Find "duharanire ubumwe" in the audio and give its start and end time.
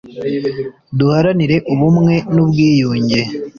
0.97-2.13